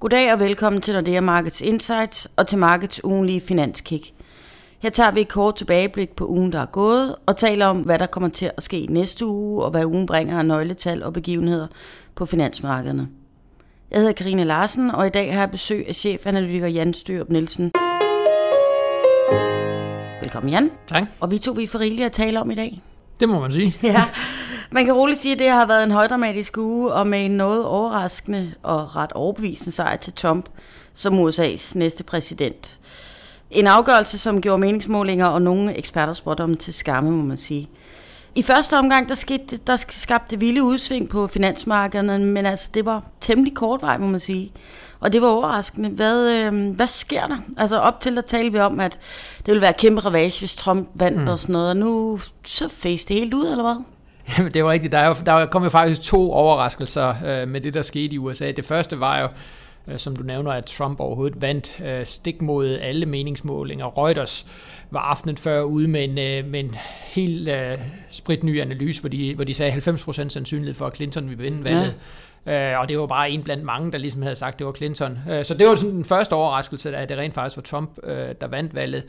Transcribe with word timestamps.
Goddag 0.00 0.32
og 0.32 0.40
velkommen 0.40 0.82
til 0.82 0.94
Nordea 0.94 1.20
Markets 1.20 1.60
Insights 1.60 2.28
og 2.36 2.46
til 2.46 2.58
Markets 2.58 3.04
ugenlige 3.04 3.40
finanskick. 3.40 4.12
Her 4.78 4.90
tager 4.90 5.10
vi 5.10 5.20
et 5.20 5.28
kort 5.28 5.56
tilbageblik 5.56 6.10
på 6.10 6.26
ugen, 6.26 6.52
der 6.52 6.60
er 6.60 6.66
gået, 6.66 7.16
og 7.26 7.36
taler 7.36 7.66
om, 7.66 7.80
hvad 7.80 7.98
der 7.98 8.06
kommer 8.06 8.28
til 8.28 8.50
at 8.56 8.62
ske 8.62 8.86
næste 8.90 9.26
uge, 9.26 9.64
og 9.64 9.70
hvad 9.70 9.84
ugen 9.84 10.06
bringer 10.06 10.38
af 10.38 10.46
nøgletal 10.46 11.02
og 11.02 11.12
begivenheder 11.12 11.66
på 12.14 12.26
finansmarkederne. 12.26 13.08
Jeg 13.90 13.98
hedder 13.98 14.12
Karine 14.12 14.44
Larsen, 14.44 14.90
og 14.90 15.06
i 15.06 15.10
dag 15.10 15.32
har 15.32 15.40
jeg 15.40 15.50
besøg 15.50 15.88
af 15.88 15.94
chefanalytiker 15.94 16.66
Jan 16.66 16.94
Styrup 16.94 17.28
Nielsen. 17.28 17.72
Velkommen 20.20 20.52
Jan. 20.52 20.70
Tak. 20.86 21.02
Og 21.20 21.30
vi 21.30 21.38
to 21.38 21.52
vi 21.52 21.62
er 21.62 21.68
for 21.68 21.78
rigelige 21.78 22.06
at 22.06 22.12
tale 22.12 22.40
om 22.40 22.50
i 22.50 22.54
dag. 22.54 22.82
Det 23.20 23.28
må 23.28 23.40
man 23.40 23.52
sige. 23.52 23.76
Ja, 23.82 24.02
man 24.72 24.84
kan 24.84 24.94
roligt 24.94 25.18
sige, 25.18 25.32
at 25.32 25.38
det 25.38 25.48
har 25.48 25.66
været 25.66 25.84
en 25.84 25.90
højdramatisk 25.90 26.58
uge, 26.58 26.92
og 26.92 27.06
med 27.06 27.24
en 27.24 27.30
noget 27.30 27.64
overraskende 27.64 28.52
og 28.62 28.96
ret 28.96 29.12
overbevisende 29.12 29.70
sejr 29.70 29.96
til 29.96 30.12
Trump 30.12 30.48
som 30.92 31.28
USA's 31.28 31.78
næste 31.78 32.04
præsident. 32.04 32.78
En 33.50 33.66
afgørelse, 33.66 34.18
som 34.18 34.40
gjorde 34.40 34.60
meningsmålinger 34.60 35.26
og 35.26 35.42
nogle 35.42 35.76
eksperter 35.76 36.12
spurgte 36.12 36.42
om 36.42 36.54
til 36.54 36.74
skamme, 36.74 37.10
må 37.10 37.22
man 37.22 37.36
sige. 37.36 37.70
I 38.34 38.42
første 38.42 38.78
omgang, 38.78 39.08
der, 39.08 39.14
skete, 39.14 39.56
der 39.56 39.76
skabte 39.88 40.38
vilde 40.38 40.62
udsving 40.62 41.08
på 41.08 41.26
finansmarkederne, 41.26 42.18
men 42.18 42.46
altså, 42.46 42.70
det 42.74 42.86
var 42.86 43.02
temmelig 43.20 43.54
kort 43.54 43.82
vej, 43.82 43.98
må 43.98 44.06
man 44.06 44.20
sige. 44.20 44.52
Og 45.00 45.12
det 45.12 45.22
var 45.22 45.28
overraskende. 45.28 45.88
Hvad, 45.88 46.32
øh, 46.32 46.70
hvad 46.70 46.86
sker 46.86 47.26
der? 47.26 47.36
Altså 47.56 47.78
op 47.78 48.00
til 48.00 48.18
at 48.18 48.24
tale 48.24 48.52
vi 48.52 48.58
om, 48.58 48.80
at 48.80 48.98
det 49.38 49.46
ville 49.46 49.60
være 49.60 49.72
kæmpe 49.72 50.00
ravage, 50.00 50.38
hvis 50.38 50.56
Trump 50.56 50.88
vandt 50.94 51.20
mm. 51.20 51.28
og 51.28 51.38
sådan 51.38 51.52
noget, 51.52 51.70
og 51.70 51.76
nu 51.76 52.18
så 52.44 52.68
face 52.68 53.08
det 53.08 53.16
helt 53.16 53.34
ud, 53.34 53.46
eller 53.50 53.62
hvad? 53.62 53.82
Jamen, 54.38 54.54
det 54.54 54.64
var 54.64 54.70
rigtigt. 54.70 54.92
Der, 54.92 54.98
er 54.98 55.08
jo, 55.08 55.14
der 55.26 55.46
kom 55.46 55.62
jo 55.62 55.68
faktisk 55.68 56.02
to 56.02 56.32
overraskelser 56.32 57.14
øh, 57.26 57.48
med 57.48 57.60
det, 57.60 57.74
der 57.74 57.82
skete 57.82 58.14
i 58.14 58.18
USA. 58.18 58.50
Det 58.50 58.64
første 58.64 59.00
var 59.00 59.20
jo, 59.20 59.28
øh, 59.88 59.98
som 59.98 60.16
du 60.16 60.22
nævner, 60.22 60.52
at 60.52 60.66
Trump 60.66 61.00
overhovedet 61.00 61.42
vandt 61.42 61.80
øh, 61.84 62.06
stik 62.06 62.42
mod 62.42 62.78
alle 62.82 63.06
meningsmålinger. 63.06 63.98
Reuters 63.98 64.46
var 64.90 65.00
aftenen 65.00 65.36
før 65.36 65.62
ude 65.62 65.88
med 65.88 66.04
en, 66.04 66.18
øh, 66.18 66.50
med 66.50 66.60
en 66.60 66.74
helt 67.04 67.48
øh, 67.48 67.78
spritny 68.10 68.60
analyse, 68.60 69.00
hvor 69.00 69.08
de, 69.08 69.34
hvor 69.34 69.44
de 69.44 69.54
sagde 69.54 69.72
90% 69.72 70.28
sandsynlighed 70.28 70.74
for, 70.74 70.86
at 70.86 70.96
Clinton 70.96 71.28
ville 71.28 71.42
vinde 71.42 71.64
valget. 71.68 71.84
Ja. 71.84 71.92
Øh, 72.46 72.80
og 72.80 72.88
det 72.88 72.98
var 72.98 73.06
bare 73.06 73.30
en 73.30 73.42
blandt 73.42 73.64
mange, 73.64 73.92
der 73.92 73.98
ligesom 73.98 74.22
havde 74.22 74.36
sagt, 74.36 74.58
det 74.58 74.66
var 74.66 74.72
Clinton. 74.72 75.18
Øh, 75.30 75.44
så 75.44 75.54
det 75.54 75.66
var 75.66 75.74
sådan 75.74 75.94
den 75.94 76.04
første 76.04 76.32
overraskelse, 76.32 76.96
at 76.96 77.08
det 77.08 77.18
rent 77.18 77.34
faktisk 77.34 77.56
var 77.56 77.62
Trump, 77.62 77.98
øh, 78.02 78.34
der 78.40 78.46
vandt 78.46 78.74
valget. 78.74 79.04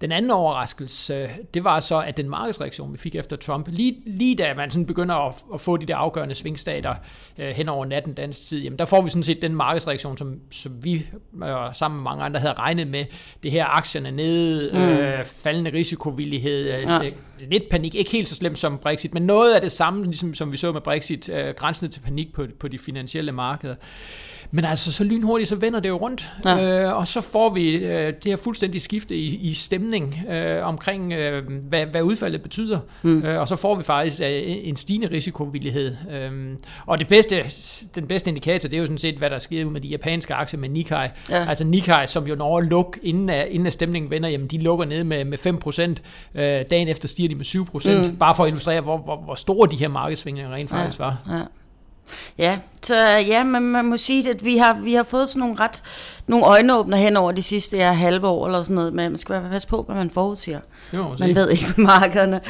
Den 0.00 0.12
anden 0.12 0.30
overraskelse, 0.30 1.30
det 1.54 1.64
var 1.64 1.80
så, 1.80 2.00
at 2.00 2.16
den 2.16 2.28
markedsreaktion, 2.28 2.92
vi 2.92 2.98
fik 2.98 3.14
efter 3.14 3.36
Trump, 3.36 3.68
lige, 3.68 4.02
lige 4.06 4.36
da 4.36 4.54
man 4.54 4.70
sådan 4.70 4.86
begynder 4.86 5.14
at, 5.14 5.34
at 5.54 5.60
få 5.60 5.76
de 5.76 5.86
der 5.86 5.96
afgørende 5.96 6.34
svingstater 6.34 6.94
hen 7.36 7.68
over 7.68 7.84
natten 7.84 8.14
dansk 8.14 8.48
tid, 8.48 8.62
jamen 8.62 8.78
der 8.78 8.84
får 8.84 9.02
vi 9.02 9.10
sådan 9.10 9.22
set 9.22 9.42
den 9.42 9.54
markedsreaktion, 9.54 10.18
som, 10.18 10.40
som 10.50 10.84
vi 10.84 11.06
og 11.40 11.76
sammen 11.76 11.98
med 11.98 12.04
mange 12.04 12.24
andre 12.24 12.40
havde 12.40 12.54
regnet 12.54 12.88
med. 12.88 13.04
Det 13.42 13.50
her 13.50 13.64
aktierne 13.64 14.10
nede, 14.10 14.70
mm. 14.72 14.78
øh, 14.78 15.24
faldende 15.24 15.72
risikovillighed, 15.72 16.80
ja. 16.80 17.04
øh, 17.04 17.12
lidt 17.50 17.68
panik, 17.70 17.94
ikke 17.94 18.10
helt 18.10 18.28
så 18.28 18.34
slemt 18.34 18.58
som 18.58 18.78
Brexit, 18.78 19.14
men 19.14 19.22
noget 19.22 19.54
af 19.54 19.60
det 19.60 19.72
samme, 19.72 20.04
ligesom 20.04 20.34
som 20.34 20.52
vi 20.52 20.56
så 20.56 20.72
med 20.72 20.80
Brexit, 20.80 21.28
øh, 21.28 21.54
grænsende 21.54 21.92
til 21.92 22.00
panik 22.00 22.34
på, 22.34 22.46
på 22.60 22.68
de 22.74 22.78
finansielle 22.78 23.32
markeder. 23.32 23.74
Men 24.50 24.64
altså, 24.64 24.92
så 24.92 25.04
lynhurtigt, 25.04 25.48
så 25.48 25.56
vender 25.56 25.80
det 25.80 25.88
jo 25.88 25.96
rundt, 25.96 26.32
ja. 26.44 26.84
øh, 26.84 26.96
og 26.96 27.08
så 27.08 27.20
får 27.20 27.54
vi 27.54 27.76
øh, 27.76 28.06
det 28.06 28.24
her 28.24 28.36
fuldstændig 28.36 28.82
skifte 28.82 29.16
i, 29.16 29.36
i 29.36 29.54
stemning 29.54 30.18
øh, 30.30 30.66
omkring, 30.66 31.12
øh, 31.12 31.42
hvad, 31.68 31.86
hvad 31.86 32.02
udfaldet 32.02 32.42
betyder, 32.42 32.78
mm. 33.02 33.22
øh, 33.22 33.40
og 33.40 33.48
så 33.48 33.56
får 33.56 33.74
vi 33.74 33.82
faktisk 33.82 34.20
øh, 34.20 34.28
en 34.44 34.76
stigende 34.76 35.10
risikovillighed. 35.10 35.96
Øh, 36.12 36.32
og 36.86 36.98
det 36.98 37.08
bedste, 37.08 37.44
den 37.94 38.06
bedste 38.06 38.30
indikator, 38.30 38.68
det 38.68 38.76
er 38.76 38.80
jo 38.80 38.86
sådan 38.86 38.98
set, 38.98 39.14
hvad 39.14 39.30
der 39.30 39.38
sker 39.38 39.64
med 39.64 39.80
de 39.80 39.88
japanske 39.88 40.34
aktier 40.34 40.60
med 40.60 40.68
Nikkei. 40.68 41.06
Ja. 41.30 41.48
Altså 41.48 41.64
Nikkei, 41.64 42.06
som 42.06 42.26
jo 42.26 42.34
når 42.34 42.58
at 42.58 42.64
lukke, 42.64 43.00
inden, 43.02 43.30
at, 43.30 43.48
inden 43.48 43.70
stemningen 43.70 44.10
vender, 44.10 44.28
jamen 44.28 44.46
de 44.46 44.58
lukker 44.58 44.84
ned 44.84 45.04
med, 45.04 45.24
med 45.24 45.38
5%, 46.34 46.40
øh, 46.40 46.64
dagen 46.70 46.88
efter 46.88 47.08
stiger 47.08 47.28
de 47.28 47.34
med 47.34 47.44
7%, 47.44 48.10
mm. 48.10 48.16
bare 48.16 48.34
for 48.34 48.44
at 48.44 48.48
illustrere, 48.48 48.80
hvor, 48.80 48.98
hvor, 48.98 49.16
hvor 49.16 49.34
store 49.34 49.68
de 49.70 49.76
her 49.76 49.88
markedsvingninger 49.88 50.54
rent 50.54 50.70
faktisk 50.70 50.98
ja. 50.98 51.04
var. 51.04 51.18
Ja. 51.30 51.42
Ja, 52.38 52.58
så 52.82 52.96
ja, 53.26 53.44
man, 53.44 53.62
man 53.62 53.84
må 53.84 53.96
sige, 53.96 54.30
at 54.30 54.44
vi 54.44 54.56
har, 54.56 54.74
vi 54.74 54.94
har 54.94 55.02
fået 55.02 55.28
sådan 55.28 55.40
nogle 55.40 55.54
ret 55.60 55.82
nogle 56.26 56.46
øjenåbner 56.46 56.96
hen 56.96 57.16
over 57.16 57.32
de 57.32 57.42
sidste 57.42 57.76
ja, 57.76 57.92
halve 57.92 58.26
år 58.26 58.46
eller 58.46 58.62
sådan 58.62 58.74
noget, 58.74 58.94
men 58.94 59.10
man 59.10 59.18
skal 59.18 59.40
bare 59.40 59.50
passe 59.50 59.68
på, 59.68 59.82
hvad 59.82 59.96
man 59.96 60.10
forudsiger. 60.10 60.60
Jo, 60.92 61.16
man 61.20 61.34
ved 61.34 61.50
ikke 61.50 61.64
på 61.74 61.80
markederne. 61.80 62.40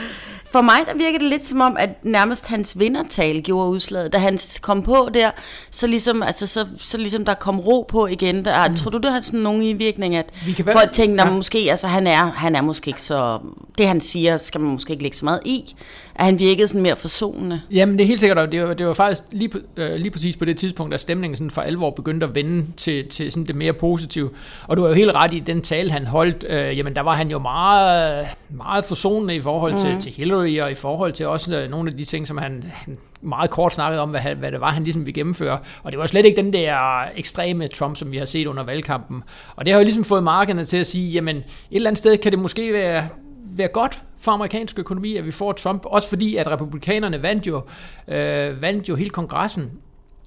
For 0.54 0.60
mig 0.60 0.78
der 0.86 0.94
virker 0.94 1.18
det 1.18 1.28
lidt 1.28 1.46
som 1.46 1.60
om, 1.60 1.76
at 1.78 2.04
nærmest 2.04 2.46
hans 2.46 2.78
vindertal 2.78 3.42
gjorde 3.42 3.70
udslaget. 3.70 4.12
Da 4.12 4.18
han 4.18 4.38
kom 4.60 4.82
på 4.82 5.08
der, 5.14 5.30
så 5.70 5.86
ligesom, 5.86 6.22
altså, 6.22 6.46
så, 6.46 6.66
så 6.76 6.98
ligesom 6.98 7.24
der 7.24 7.34
kom 7.34 7.60
ro 7.60 7.86
på 7.88 8.06
igen. 8.06 8.44
Der, 8.44 8.68
mm. 8.68 8.76
Tror 8.76 8.90
du, 8.90 8.98
det 8.98 9.12
har 9.12 9.20
sådan 9.20 9.40
nogen 9.40 9.62
i 9.62 9.72
virkning, 9.72 10.16
at 10.16 10.32
folk 10.72 10.92
tænker, 10.92 11.26
ja. 11.26 11.30
måske, 11.30 11.58
altså 11.70 11.86
han 11.86 12.06
er, 12.06 12.32
han 12.32 12.56
er 12.56 12.62
måske 12.62 12.88
ikke 12.88 13.02
så, 13.02 13.38
det 13.78 13.88
han 13.88 14.00
siger, 14.00 14.36
skal 14.36 14.60
man 14.60 14.70
måske 14.70 14.90
ikke 14.90 15.02
lægge 15.02 15.16
så 15.16 15.24
meget 15.24 15.40
i, 15.44 15.74
at 16.14 16.24
han 16.24 16.38
virkede 16.38 16.68
sådan 16.68 16.82
mere 16.82 16.96
forsonende. 16.96 17.60
Jamen 17.70 17.98
det 17.98 18.04
er 18.04 18.08
helt 18.08 18.20
sikkert, 18.20 18.52
det 18.52 18.62
var, 18.62 18.74
det 18.74 18.86
var 18.86 18.92
faktisk 18.92 19.22
lige, 19.32 19.50
øh, 19.76 19.94
lige 19.94 20.10
præcis 20.10 20.36
på 20.36 20.44
det 20.44 20.56
tidspunkt, 20.56 20.94
at 20.94 21.00
stemningen 21.00 21.36
sådan 21.36 21.50
for 21.50 21.62
alvor 21.62 21.90
begyndte 21.90 22.26
at 22.26 22.34
vende 22.34 22.66
til, 22.76 23.08
til 23.08 23.32
sådan 23.32 23.46
det 23.46 23.56
mere 23.56 23.72
positive. 23.72 24.30
Og 24.66 24.76
du 24.76 24.82
har 24.82 24.88
jo 24.88 24.94
helt 24.94 25.14
ret 25.14 25.34
i 25.34 25.38
den 25.38 25.62
tale, 25.62 25.90
han 25.90 26.06
holdt, 26.06 26.44
øh, 26.48 26.78
jamen 26.78 26.96
der 26.96 27.02
var 27.02 27.14
han 27.14 27.30
jo 27.30 27.38
meget, 27.38 28.26
meget 28.50 28.84
forsonende 28.84 29.34
i 29.34 29.40
forhold 29.40 29.78
til, 29.78 29.94
mm. 29.94 30.00
til 30.00 30.12
Hillary, 30.12 30.43
og 30.44 30.70
i 30.70 30.74
forhold 30.74 31.12
til 31.12 31.26
også 31.26 31.56
øh, 31.56 31.70
nogle 31.70 31.90
af 31.90 31.96
de 31.96 32.04
ting, 32.04 32.26
som 32.26 32.38
han, 32.38 32.64
han 32.72 32.98
meget 33.20 33.50
kort 33.50 33.72
snakkede 33.72 34.02
om, 34.02 34.10
hvad, 34.10 34.34
hvad 34.34 34.52
det 34.52 34.60
var, 34.60 34.70
han 34.70 34.84
ligesom 34.84 35.04
ville 35.04 35.12
gennemføre. 35.12 35.58
Og 35.82 35.92
det 35.92 36.00
var 36.00 36.06
slet 36.06 36.26
ikke 36.26 36.42
den 36.42 36.52
der 36.52 37.02
ekstreme 37.16 37.68
Trump, 37.68 37.96
som 37.96 38.12
vi 38.12 38.16
har 38.16 38.24
set 38.24 38.46
under 38.46 38.62
valgkampen. 38.62 39.22
Og 39.56 39.64
det 39.64 39.72
har 39.72 39.80
jo 39.80 39.84
ligesom 39.84 40.04
fået 40.04 40.22
markederne 40.22 40.64
til 40.64 40.76
at 40.76 40.86
sige, 40.86 41.12
jamen 41.12 41.36
et 41.36 41.44
eller 41.70 41.90
andet 41.90 41.98
sted 41.98 42.16
kan 42.16 42.32
det 42.32 42.38
måske 42.38 42.72
være, 42.72 43.08
være 43.44 43.68
godt 43.68 44.02
for 44.18 44.32
amerikansk 44.32 44.78
økonomi, 44.78 45.16
at 45.16 45.26
vi 45.26 45.30
får 45.30 45.52
Trump, 45.52 45.86
også 45.86 46.08
fordi 46.08 46.36
at 46.36 46.46
republikanerne 46.48 47.22
vandt 47.22 47.46
jo, 47.46 47.62
øh, 48.08 48.62
vandt 48.62 48.88
jo 48.88 48.96
hele 48.96 49.10
kongressen 49.10 49.72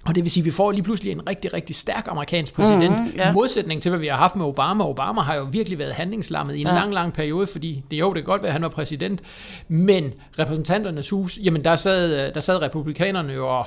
og 0.07 0.15
det 0.15 0.23
vil 0.23 0.31
sige, 0.31 0.41
at 0.41 0.45
vi 0.45 0.51
får 0.51 0.71
lige 0.71 0.83
pludselig 0.83 1.11
en 1.11 1.29
rigtig, 1.29 1.53
rigtig 1.53 1.75
stærk 1.75 2.07
amerikansk 2.09 2.53
præsident, 2.53 2.91
mm-hmm, 2.91 3.15
ja. 3.15 3.29
i 3.29 3.33
modsætning 3.33 3.81
til, 3.81 3.89
hvad 3.89 3.99
vi 3.99 4.07
har 4.07 4.17
haft 4.17 4.35
med 4.35 4.45
Obama. 4.45 4.83
Obama 4.83 5.21
har 5.21 5.35
jo 5.35 5.43
virkelig 5.43 5.79
været 5.79 5.93
handlingslammet 5.93 6.55
i 6.55 6.61
en 6.61 6.67
ja. 6.67 6.73
lang, 6.73 6.93
lang 6.93 7.13
periode, 7.13 7.47
fordi 7.47 7.83
det 7.91 7.99
jo, 7.99 8.13
det 8.13 8.15
kan 8.15 8.31
godt 8.31 8.41
være, 8.41 8.49
at 8.49 8.53
han 8.53 8.61
var 8.61 8.69
præsident, 8.69 9.21
men 9.67 10.13
repræsentanternes 10.39 11.09
hus, 11.09 11.39
jamen 11.43 11.63
der 11.63 11.75
sad, 11.75 12.31
der 12.33 12.41
sad 12.41 12.61
republikanerne 12.61 13.33
jo 13.33 13.57
og, 13.57 13.65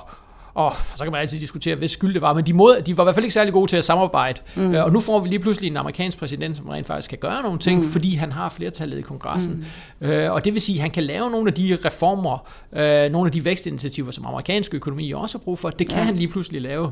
og 0.55 0.73
så 0.95 1.05
kan 1.05 1.13
man 1.13 1.21
altid 1.21 1.39
diskutere, 1.39 1.77
hvis 1.77 1.91
skyld 1.91 2.15
det 2.15 2.23
var, 2.23 2.35
men 2.35 2.47
de, 2.47 2.53
mod, 2.53 2.83
de 2.87 2.97
var 2.97 3.03
i 3.03 3.05
hvert 3.05 3.15
fald 3.15 3.25
ikke 3.25 3.35
særlig 3.35 3.53
gode 3.53 3.71
til 3.71 3.77
at 3.77 3.85
samarbejde. 3.85 4.41
Mm. 4.57 4.75
Øh, 4.75 4.85
og 4.85 4.93
nu 4.93 5.01
får 5.01 5.21
vi 5.21 5.29
lige 5.29 5.39
pludselig 5.39 5.71
en 5.71 5.77
amerikansk 5.77 6.19
præsident, 6.19 6.57
som 6.57 6.69
rent 6.69 6.87
faktisk 6.87 7.11
kan 7.11 7.19
gøre 7.19 7.43
nogle 7.43 7.59
ting, 7.59 7.79
mm. 7.79 7.85
fordi 7.85 8.15
han 8.15 8.33
har 8.33 8.49
flertallet 8.49 8.99
i 8.99 9.03
kongressen. 9.03 9.67
Mm. 10.01 10.07
Øh, 10.07 10.33
og 10.33 10.45
det 10.45 10.53
vil 10.53 10.61
sige, 10.61 10.77
at 10.77 10.83
han 10.83 10.91
kan 10.91 11.03
lave 11.03 11.31
nogle 11.31 11.49
af 11.49 11.55
de 11.55 11.79
reformer, 11.85 12.49
øh, 12.73 13.13
nogle 13.13 13.29
af 13.29 13.33
de 13.33 13.45
vækstinitiativer, 13.45 14.11
som 14.11 14.27
amerikansk 14.27 14.75
økonomi 14.75 15.13
også 15.13 15.39
har 15.39 15.43
brug 15.45 15.59
for. 15.59 15.71
Det 15.71 15.89
kan 15.89 15.99
ja. 15.99 16.05
han 16.05 16.17
lige 16.17 16.29
pludselig 16.29 16.63
lave. 16.63 16.91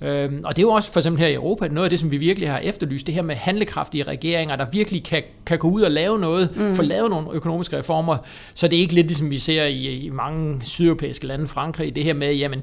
Øhm, 0.00 0.40
og 0.44 0.56
det 0.56 0.62
er 0.62 0.66
jo 0.66 0.70
også 0.70 0.92
for 0.92 1.00
eksempel 1.00 1.20
her 1.20 1.28
i 1.28 1.34
Europa 1.34 1.68
noget 1.68 1.86
af 1.86 1.90
det, 1.90 2.00
som 2.00 2.10
vi 2.10 2.16
virkelig 2.16 2.50
har 2.50 2.58
efterlyst, 2.58 3.06
det 3.06 3.14
her 3.14 3.22
med 3.22 3.34
handlekraftige 3.34 4.02
regeringer, 4.02 4.56
der 4.56 4.66
virkelig 4.72 5.04
kan, 5.04 5.22
kan 5.46 5.58
gå 5.58 5.70
ud 5.70 5.82
og 5.82 5.90
lave 5.90 6.18
noget, 6.18 6.56
mm. 6.56 6.76
få 6.76 6.82
lavet 6.82 7.10
nogle 7.10 7.28
økonomiske 7.32 7.78
reformer, 7.78 8.16
så 8.54 8.68
det 8.68 8.76
er 8.76 8.80
ikke 8.80 8.94
lidt 8.94 9.06
ligesom 9.06 9.30
vi 9.30 9.38
ser 9.38 9.64
i, 9.64 9.96
i 9.96 10.08
mange 10.08 10.62
sydeuropæiske 10.62 11.26
lande, 11.26 11.48
Frankrig, 11.48 11.94
det 11.94 12.04
her 12.04 12.14
med, 12.14 12.34
jamen, 12.34 12.62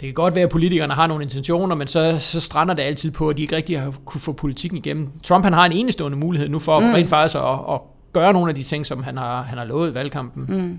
det 0.00 0.06
kan 0.06 0.14
godt 0.14 0.34
være, 0.34 0.44
at 0.44 0.50
politikerne 0.50 0.94
har 0.94 1.06
nogle 1.06 1.24
intentioner, 1.24 1.74
men 1.74 1.86
så, 1.86 2.16
så 2.20 2.40
strander 2.40 2.74
det 2.74 2.82
altid 2.82 3.10
på, 3.10 3.28
at 3.28 3.36
de 3.36 3.42
ikke 3.42 3.56
rigtig 3.56 3.80
har 3.80 3.94
kunne 4.04 4.20
få 4.20 4.32
politikken 4.32 4.78
igennem. 4.78 5.10
Trump 5.24 5.44
han 5.44 5.52
har 5.52 5.66
en 5.66 5.72
enestående 5.72 6.18
mulighed 6.18 6.48
nu 6.48 6.58
for 6.58 6.80
mm. 6.80 6.92
rent 6.92 7.08
faktisk 7.08 7.36
at, 7.36 7.74
at 7.74 7.80
gøre 8.12 8.32
nogle 8.32 8.48
af 8.48 8.54
de 8.54 8.62
ting, 8.62 8.86
som 8.86 9.02
han 9.02 9.16
har, 9.16 9.42
han 9.42 9.58
har 9.58 9.64
lovet 9.64 9.90
i 9.90 9.94
valgkampen. 9.94 10.44
Mm. 10.48 10.78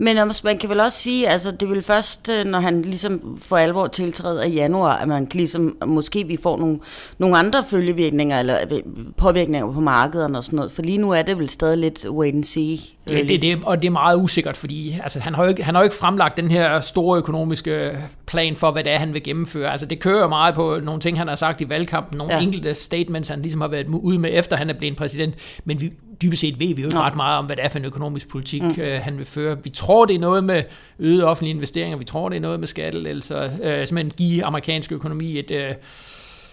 Men 0.00 0.16
man 0.44 0.58
kan 0.58 0.70
vel 0.70 0.80
også 0.80 0.98
sige, 0.98 1.28
altså 1.28 1.50
det 1.50 1.68
vil 1.70 1.82
først, 1.82 2.28
øh, 2.28 2.44
når 2.44 2.60
han 2.60 2.82
ligesom 2.82 3.38
for 3.42 3.56
alvor 3.56 3.86
tiltræder 3.86 4.42
i 4.42 4.50
januar, 4.50 4.96
at 4.96 5.08
man 5.08 5.28
ligesom, 5.32 5.76
måske 5.86 6.26
vi 6.26 6.38
får 6.42 6.58
nogle, 6.58 6.78
nogle 7.18 7.38
andre 7.38 7.64
følgevirkninger, 7.70 8.40
eller 8.40 8.58
øh, 8.70 8.80
påvirkninger 9.16 9.72
på 9.72 9.80
markederne 9.80 10.38
og 10.38 10.44
sådan 10.44 10.56
noget, 10.56 10.72
for 10.72 10.82
lige 10.82 10.98
nu 10.98 11.10
er 11.10 11.22
det 11.22 11.38
vel 11.38 11.48
stadig 11.48 11.78
lidt 11.78 12.06
wait 12.10 12.34
and 12.34 12.44
see. 12.44 12.78
Det, 13.08 13.28
det, 13.28 13.42
det, 13.42 13.58
og 13.64 13.82
det 13.82 13.88
er 13.88 13.92
meget 13.92 14.16
usikkert, 14.22 14.56
fordi 14.56 14.98
altså, 15.02 15.20
han, 15.20 15.34
har 15.34 15.42
jo 15.42 15.48
ikke, 15.48 15.62
han 15.62 15.74
har 15.74 15.82
jo 15.82 15.84
ikke 15.84 15.96
fremlagt 15.96 16.36
den 16.36 16.50
her 16.50 16.80
store 16.80 17.18
økonomiske 17.18 17.98
plan 18.26 18.56
for, 18.56 18.70
hvad 18.70 18.84
det 18.84 18.92
er, 18.92 18.98
han 18.98 19.14
vil 19.14 19.22
gennemføre. 19.22 19.70
Altså, 19.70 19.86
det 19.86 20.00
kører 20.00 20.28
meget 20.28 20.54
på 20.54 20.80
nogle 20.82 21.00
ting, 21.00 21.18
han 21.18 21.28
har 21.28 21.36
sagt 21.36 21.60
i 21.60 21.68
valgkampen, 21.68 22.18
nogle 22.18 22.34
ja. 22.34 22.40
enkelte 22.40 22.74
statements, 22.74 23.28
han 23.28 23.42
ligesom 23.42 23.60
har 23.60 23.68
været 23.68 23.86
ude 23.86 24.18
med, 24.18 24.30
efter 24.32 24.56
han 24.56 24.70
er 24.70 24.74
blevet 24.74 24.96
præsident, 24.96 25.34
men 25.64 25.80
vi, 25.80 25.92
dybest 26.22 26.40
set 26.40 26.58
ved 26.58 26.74
vi 26.74 26.82
jo 26.82 26.88
ikke 26.88 26.98
ret 26.98 27.16
meget 27.16 27.38
om, 27.38 27.46
hvad 27.46 27.56
det 27.56 27.64
er 27.64 27.68
for 27.68 27.78
en 27.78 27.84
økonomisk 27.84 28.28
politik, 28.28 28.62
mm. 28.62 28.82
øh, 28.82 29.00
han 29.00 29.18
vil 29.18 29.26
føre. 29.26 29.56
Vi 29.64 29.70
tror, 29.70 30.04
det 30.04 30.14
er 30.14 30.18
noget 30.18 30.44
med 30.44 30.62
øget 30.98 31.24
offentlige 31.24 31.54
investeringer, 31.54 31.98
vi 31.98 32.04
tror, 32.04 32.28
det 32.28 32.36
er 32.36 32.40
noget 32.40 32.60
med 32.60 32.68
skattelettelser, 32.68 33.42
øh, 33.62 33.86
simpelthen 33.86 34.10
give 34.10 34.44
amerikansk 34.44 34.92
økonomi 34.92 35.38
et... 35.38 35.50
Øh, 35.50 35.74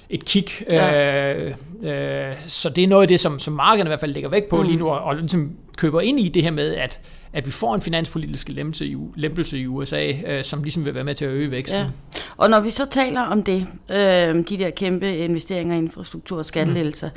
et 0.09 0.25
kick. 0.25 0.63
Ja. 0.69 1.33
Øh, 1.33 1.55
øh, 1.83 2.35
så 2.39 2.69
det 2.69 2.83
er 2.83 2.87
noget 2.87 3.01
af 3.01 3.07
det, 3.07 3.19
som, 3.19 3.39
som 3.39 3.53
markederne 3.53 3.87
i 3.87 3.89
hvert 3.89 3.99
fald 3.99 4.13
lægger 4.13 4.29
væk 4.29 4.49
på 4.49 4.61
mm. 4.61 4.67
lige 4.67 4.77
nu, 4.77 4.89
og, 4.89 4.99
og 4.99 5.15
ligesom 5.15 5.51
køber 5.77 6.01
ind 6.01 6.19
i 6.19 6.29
det 6.29 6.43
her 6.43 6.51
med, 6.51 6.75
at 6.75 6.99
at 7.35 7.45
vi 7.45 7.51
får 7.51 7.75
en 7.75 7.81
finanspolitisk 7.81 8.49
lempelse 8.49 8.85
i, 8.85 8.97
lempelse 9.15 9.59
i 9.59 9.67
USA, 9.67 10.11
øh, 10.27 10.43
som 10.43 10.63
ligesom 10.63 10.85
vil 10.85 10.95
være 10.95 11.03
med 11.03 11.15
til 11.15 11.25
at 11.25 11.31
øge 11.31 11.51
væksten. 11.51 11.79
Ja. 11.79 11.87
Og 12.37 12.49
når 12.49 12.59
vi 12.59 12.69
så 12.69 12.85
taler 12.85 13.21
om 13.21 13.43
det, 13.43 13.67
øh, 13.89 13.97
de 14.49 14.57
der 14.57 14.69
kæmpe 14.69 15.17
investeringer 15.17 15.75
i 15.75 15.77
infrastruktur 15.77 16.37
og 16.37 16.45
skattelettelser, 16.45 17.09
mm. 17.09 17.15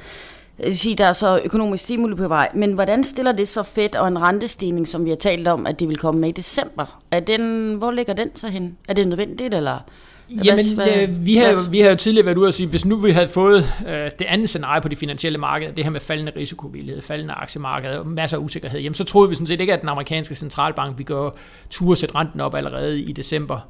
Det 0.58 0.66
vil 0.66 0.78
sige, 0.78 0.94
der 0.94 1.04
er 1.04 1.12
så 1.12 1.40
økonomisk 1.44 1.84
stimuli 1.84 2.14
på 2.14 2.28
vej. 2.28 2.48
Men 2.54 2.72
hvordan 2.72 3.04
stiller 3.04 3.32
det 3.32 3.48
så 3.48 3.62
fedt 3.62 3.96
og 3.96 4.08
en 4.08 4.22
rentestigning, 4.22 4.88
som 4.88 5.04
vi 5.04 5.10
har 5.10 5.16
talt 5.16 5.48
om, 5.48 5.66
at 5.66 5.80
det 5.80 5.88
vil 5.88 5.96
komme 5.96 6.20
med 6.20 6.28
i 6.28 6.32
december? 6.32 7.00
Er 7.10 7.20
den, 7.20 7.74
hvor 7.74 7.90
ligger 7.90 8.12
den 8.12 8.36
så 8.36 8.48
hen? 8.48 8.76
Er 8.88 8.92
det 8.92 9.08
nødvendigt, 9.08 9.54
eller 9.54 9.78
Jamen, 10.44 10.74
hvad, 10.74 11.02
øh, 11.02 11.26
vi, 11.26 11.36
har, 11.36 11.68
vi 11.70 11.80
har 11.80 11.90
jo 11.90 11.96
tidligere 11.96 12.26
været 12.26 12.36
ude 12.36 12.48
og 12.48 12.54
sige, 12.54 12.66
hvis 12.66 12.84
nu 12.84 12.96
vi 12.96 13.10
havde 13.10 13.28
fået 13.28 13.64
øh, 13.88 14.10
det 14.18 14.24
andet 14.28 14.48
scenarie 14.48 14.82
på 14.82 14.88
de 14.88 14.96
finansielle 14.96 15.38
markeder, 15.38 15.72
det 15.72 15.84
her 15.84 15.90
med 15.90 16.00
faldende 16.00 16.32
risikovillighed, 16.36 17.02
faldende 17.02 17.34
aktiemarked, 17.34 18.04
masser 18.04 18.36
af 18.36 18.40
usikkerhed, 18.40 18.80
jamen 18.80 18.94
så 18.94 19.04
troede 19.04 19.28
vi 19.28 19.34
sådan 19.34 19.46
set 19.46 19.60
ikke, 19.60 19.72
at 19.72 19.80
den 19.80 19.88
amerikanske 19.88 20.34
centralbank 20.34 20.98
vi 20.98 21.04
gør 21.04 21.30
tur 21.70 21.94
sætte 21.94 22.14
renten 22.14 22.40
op 22.40 22.54
allerede 22.54 23.00
i 23.02 23.12
december. 23.12 23.60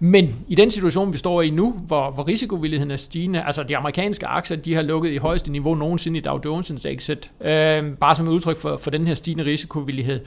Men 0.00 0.34
i 0.48 0.54
den 0.54 0.70
situation, 0.70 1.12
vi 1.12 1.18
står 1.18 1.42
i 1.42 1.50
nu, 1.50 1.72
hvor, 1.72 2.10
hvor 2.10 2.28
risikovilligheden 2.28 2.90
er 2.90 2.96
stigende, 2.96 3.42
altså 3.42 3.62
de 3.62 3.76
amerikanske 3.76 4.26
aktier, 4.26 4.56
de 4.56 4.74
har 4.74 4.82
lukket 4.82 5.10
i 5.10 5.16
højeste 5.16 5.52
niveau 5.52 5.74
nogensinde 5.74 6.18
i 6.18 6.22
Dow 6.22 6.40
Jones 6.44 6.70
Exit, 6.70 7.30
øh, 7.40 7.84
bare 8.00 8.16
som 8.16 8.26
et 8.26 8.32
udtryk 8.32 8.56
for, 8.56 8.76
for 8.76 8.90
den 8.90 9.06
her 9.06 9.14
stigende 9.14 9.44
risikovillighed. 9.44 10.20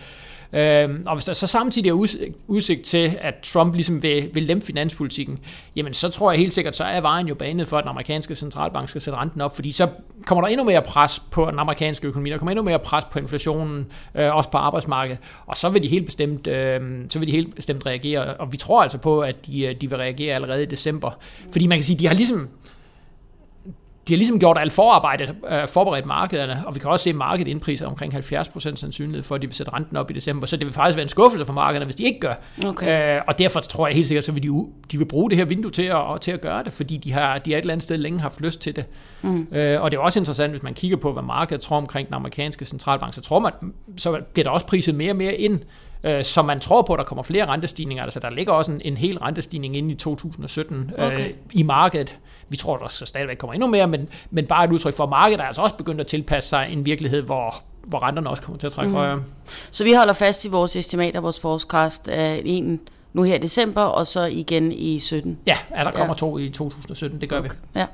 Øh, 0.54 0.90
og 1.06 1.16
hvis 1.16 1.26
der 1.26 1.34
så 1.34 1.48
samtidig 1.48 1.90
er 1.90 2.08
udsigt 2.48 2.82
til, 2.82 3.18
at 3.22 3.34
Trump 3.44 3.74
ligesom 3.74 4.04
vil, 4.04 4.30
vil 4.34 4.44
lempe 4.44 4.66
finanspolitikken, 4.66 5.40
jamen 5.76 5.94
så 5.94 6.10
tror 6.10 6.32
jeg 6.32 6.40
helt 6.40 6.54
sikkert, 6.54 6.76
så 6.76 6.84
er 6.84 7.02
vejen 7.02 7.28
jo 7.28 7.36
banet 7.36 7.68
for, 7.68 7.78
at 7.78 7.84
den 7.84 7.90
amerikanske 7.90 8.36
centralbank 8.36 8.90
skal 8.90 9.02
sætte 9.02 9.20
renten 9.20 9.42
op, 9.42 9.56
fordi 9.56 9.72
så 9.72 9.88
kommer 10.26 10.42
der 10.42 10.48
endnu 10.48 10.66
mere 10.66 10.82
pres 10.82 11.24
på 11.32 11.52
den 11.52 11.60
amerikanske 11.60 12.08
økonomi, 12.08 12.30
der 12.30 12.38
kommer 12.38 12.52
endnu 12.52 12.64
mere 12.64 12.80
pres 12.80 13.06
på 13.12 13.20
inflationen, 13.20 13.86
øh, 14.16 14.36
også 14.36 14.50
på 14.50 14.58
arbejdsmarkedet, 14.58 15.20
og 15.46 15.58
så 15.58 15.70
vil 15.70 15.84
de 15.84 15.88
helt 15.88 16.06
bestemt, 16.06 16.48
øh, 16.48 16.82
så 17.10 17.20
vil 17.20 17.28
de 17.28 17.32
helt 17.32 17.56
bestemt 17.56 17.86
reagere, 17.86 18.34
og 18.34 18.52
vi 18.52 18.58
tror 18.58 18.82
altså 18.82 18.98
på, 18.98 19.22
at 19.22 19.46
de, 19.48 19.59
øh, 19.68 19.76
de 19.82 19.90
vil 19.90 19.98
reagere 19.98 20.36
allerede 20.36 20.64
i 20.64 20.66
december, 20.66 21.12
fordi 21.52 21.68
man 21.68 21.78
kan 21.78 21.84
sige, 21.84 22.00
de 22.00 22.08
har 22.08 22.14
ligesom, 22.14 22.50
de 24.10 24.14
har 24.14 24.18
ligesom 24.18 24.40
gjort 24.40 24.58
alt 24.60 24.72
forarbejdet, 24.72 25.36
øh, 25.52 25.68
forberedt 25.68 26.06
markederne, 26.06 26.64
og 26.66 26.76
vi 26.76 26.80
kan 26.80 26.90
også 26.90 27.04
se 27.04 27.14
markedet 27.14 27.52
indpriser 27.52 27.88
omkring 27.88 28.14
70% 28.14 28.76
sandsynlighed 28.76 29.24
for, 29.24 29.36
at 29.36 29.42
de 29.42 29.48
vil 29.48 29.56
sætte 29.56 29.74
renten 29.74 29.98
op 29.98 30.12
i 30.12 30.14
december, 30.14 30.48
så 30.48 30.58
det 30.58 30.66
vil 30.66 30.74
faktisk 30.74 30.96
være 30.96 31.04
en 31.04 31.10
skuffelse 31.10 31.46
for 31.46 31.54
markederne, 31.54 31.86
hvis 31.86 31.96
de 31.96 32.04
ikke 32.04 32.20
gør. 32.20 32.34
Okay. 32.66 33.18
Øh, 33.18 33.22
og 33.28 33.40
derfor 33.40 33.60
tror 33.60 33.88
jeg 33.88 33.96
helt 33.96 34.08
sikkert, 34.08 34.26
så 34.26 34.32
vil 34.32 34.44
de, 34.44 34.50
de 34.92 34.98
vil 34.98 35.06
bruge 35.06 35.30
det 35.30 35.38
her 35.38 35.46
vindue 35.46 35.72
til 35.72 35.84
at, 35.84 36.22
til 36.22 36.32
at 36.32 36.42
gøre 36.42 36.64
det, 36.64 36.74
fordi 36.74 36.98
de 36.98 37.12
har, 37.12 37.38
de 37.38 37.52
har 37.52 37.58
et 37.58 37.62
eller 37.62 37.74
andet 37.74 37.84
sted 37.84 37.98
længe 37.98 38.20
haft 38.20 38.42
lyst 38.42 38.60
til 38.60 38.76
det. 38.76 38.86
Mm. 39.22 39.48
Øh, 39.52 39.82
og 39.82 39.92
det 39.92 39.98
er 39.98 40.02
også 40.02 40.20
interessant, 40.20 40.52
hvis 40.52 40.64
man 40.64 40.74
kigger 40.74 40.98
på, 40.98 41.14
hvad 41.14 41.24
markedet 41.24 41.62
tror 41.62 41.78
omkring 41.78 42.08
den 42.08 42.16
amerikanske 42.16 42.66
centralbank, 42.66 43.14
så 43.14 43.22
tror 43.22 43.40
man, 43.40 43.52
så 43.98 44.20
bliver 44.34 44.44
der 44.44 44.52
også 44.52 44.66
priset 44.66 44.96
mere 44.96 45.12
og 45.12 45.18
mere 45.18 45.36
ind 45.36 45.60
øh, 46.04 46.24
så 46.24 46.42
man 46.42 46.60
tror 46.60 46.82
på, 46.82 46.94
at 46.94 46.98
der 46.98 47.04
kommer 47.04 47.24
flere 47.24 47.46
rentestigninger. 47.46 48.04
Altså 48.04 48.20
der 48.20 48.30
ligger 48.30 48.54
også 48.54 48.72
en, 48.72 48.82
en 48.86 48.98
hel 48.98 49.18
rentestigning 49.18 49.78
inde 49.78 49.94
i 49.94 49.96
2017 49.96 50.92
øh, 50.98 51.06
okay. 51.06 51.32
i 51.52 51.64
markedet. 51.64 52.18
Vi 52.50 52.58
tror, 52.58 52.78
der 52.78 52.88
så 52.88 53.06
stadigvæk 53.06 53.38
kommer 53.38 53.54
endnu 53.54 53.68
mere, 53.68 53.88
men, 53.88 54.10
men 54.32 54.46
bare 54.46 54.66
et 54.66 54.72
udtryk 54.72 54.96
for, 54.96 55.04
at 55.04 55.10
markedet 55.10 55.42
er 55.42 55.46
altså 55.46 55.62
også 55.62 55.76
begyndt 55.76 56.02
at 56.02 56.08
tilpasse 56.08 56.50
sig 56.50 56.68
en 56.72 56.86
virkelighed, 56.86 57.22
hvor, 57.22 57.56
hvor 57.88 58.04
renterne 58.04 58.30
også 58.30 58.44
kommer 58.44 58.60
til 58.60 58.68
at 58.68 58.74
trække 58.74 58.90
mm. 58.90 58.96
højere. 58.96 59.24
Så 59.72 59.84
vi 59.84 59.94
holder 59.94 60.14
fast 60.14 60.46
i 60.46 60.50
vores 60.50 60.76
estimater, 60.76 61.20
vores 61.20 61.40
forecast 61.40 62.08
af 62.08 62.42
en 62.46 62.80
nu 63.14 63.24
her 63.24 63.36
i 63.36 63.38
december, 63.38 63.82
og 63.82 64.08
så 64.08 64.26
igen 64.26 64.72
i 64.72 65.00
17. 65.00 65.38
Ja, 65.48 65.58
ja 65.78 65.84
der 65.84 65.92
kommer 65.92 66.14
ja. 66.14 66.18
to 66.18 66.38
i 66.38 66.50
2017, 66.50 67.22
det 67.22 67.30
gør 67.30 67.40
okay. 67.40 67.50
vi. 67.50 67.56
Ja. 67.80 67.86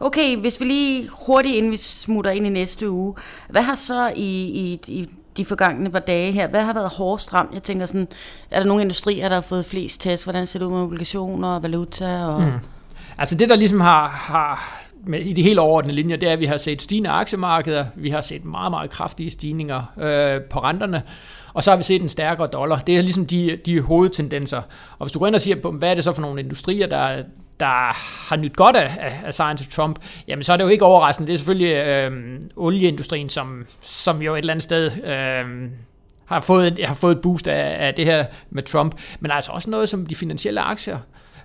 Okay, 0.00 0.36
hvis 0.36 0.60
vi 0.60 0.64
lige 0.64 1.08
hurtigt, 1.26 1.54
inden 1.56 1.72
vi 1.72 1.76
smutter 1.76 2.30
ind 2.30 2.46
i 2.46 2.48
næste 2.50 2.90
uge, 2.90 3.14
hvad 3.48 3.62
har 3.62 3.74
så 3.74 4.12
i, 4.16 4.44
i, 4.44 4.80
i 4.88 5.08
de 5.36 5.44
forgangne 5.44 5.90
par 5.90 5.98
dage 5.98 6.32
her. 6.32 6.48
Hvad 6.48 6.62
har 6.62 6.74
været 6.74 6.90
hårdest 6.90 7.34
ramt? 7.34 7.54
Jeg 7.54 7.62
tænker 7.62 7.86
sådan, 7.86 8.08
er 8.50 8.60
der 8.60 8.66
nogle 8.66 8.82
industrier, 8.82 9.28
der 9.28 9.34
har 9.34 9.42
fået 9.42 9.66
flest 9.66 10.00
test? 10.00 10.24
Hvordan 10.24 10.46
ser 10.46 10.58
det 10.58 10.66
ud 10.66 10.70
med 10.70 10.80
obligationer 10.80 11.48
og 11.48 11.62
valuta? 11.62 12.24
Og... 12.26 12.42
Mm. 12.42 12.52
Altså 13.18 13.34
det, 13.34 13.48
der 13.48 13.56
ligesom 13.56 13.80
har, 13.80 14.08
har 14.08 14.80
med, 15.06 15.20
i 15.20 15.32
de 15.32 15.42
helt 15.42 15.58
overordnede 15.58 15.96
linjer, 15.96 16.16
det 16.16 16.28
er, 16.28 16.32
at 16.32 16.40
vi 16.40 16.46
har 16.46 16.56
set 16.56 16.82
stigende 16.82 17.10
aktiemarkeder, 17.10 17.86
vi 17.94 18.10
har 18.10 18.20
set 18.20 18.44
meget, 18.44 18.70
meget 18.70 18.90
kraftige 18.90 19.30
stigninger 19.30 19.92
øh, 19.98 20.42
på 20.42 20.58
renterne, 20.58 21.02
og 21.54 21.64
så 21.64 21.70
har 21.70 21.76
vi 21.76 21.82
set 21.82 22.02
en 22.02 22.08
stærkere 22.08 22.46
dollar. 22.46 22.78
Det 22.78 22.98
er 22.98 23.02
ligesom 23.02 23.26
de, 23.26 23.58
de 23.66 23.80
hovedtendenser. 23.80 24.62
Og 24.98 25.06
hvis 25.06 25.12
du 25.12 25.18
går 25.18 25.26
ind 25.26 25.34
og 25.34 25.40
siger, 25.40 25.70
hvad 25.70 25.90
er 25.90 25.94
det 25.94 26.04
så 26.04 26.12
for 26.12 26.22
nogle 26.22 26.40
industrier, 26.40 26.86
der, 26.86 27.22
der 27.60 27.92
har 28.28 28.36
nyt 28.36 28.56
godt 28.56 28.76
af, 28.76 29.20
af 29.24 29.34
science 29.34 29.64
of 29.64 29.72
Trump, 29.72 29.98
jamen 30.28 30.42
så 30.42 30.52
er 30.52 30.56
det 30.56 30.64
jo 30.64 30.68
ikke 30.68 30.84
overraskende. 30.84 31.26
Det 31.26 31.34
er 31.34 31.38
selvfølgelig 31.38 31.74
øh, 31.74 32.40
olieindustrien, 32.56 33.28
som, 33.28 33.66
som 33.82 34.22
jo 34.22 34.34
et 34.34 34.38
eller 34.38 34.52
andet 34.52 34.62
sted... 34.62 35.04
Øh, 35.04 35.70
har 36.24 36.40
fået, 36.40 36.78
har 36.84 36.94
fået 36.94 37.16
et 37.16 37.20
boost 37.20 37.48
af, 37.48 37.86
af 37.86 37.94
det 37.94 38.04
her 38.04 38.24
med 38.50 38.62
Trump, 38.62 38.94
men 39.20 39.30
altså 39.30 39.52
også 39.52 39.70
noget 39.70 39.88
som 39.88 40.06
de 40.06 40.14
finansielle 40.14 40.60
aktier 40.60 40.98